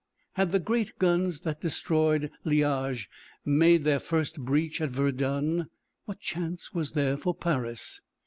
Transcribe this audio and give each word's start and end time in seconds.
Had 0.33 0.51
the 0.51 0.57
great 0.59 0.97
guns 0.97 1.41
that 1.41 1.61
destroyed 1.61 2.31
Liége 2.43 3.05
made 3.45 3.83
their 3.83 3.99
first 3.99 4.39
breach 4.39 4.81
at 4.81 4.89
Verdun, 4.89 5.69
what 6.05 6.19
chance 6.19 6.73
was 6.73 6.93
there 6.93 7.15
for 7.17 7.35
Paris? 7.35 8.01